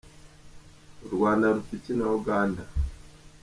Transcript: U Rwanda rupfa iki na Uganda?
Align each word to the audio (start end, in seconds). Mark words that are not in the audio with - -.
U 1.05 1.07
Rwanda 1.15 1.45
rupfa 1.55 1.73
iki 1.77 1.93
na 1.97 2.05
Uganda? 2.19 2.63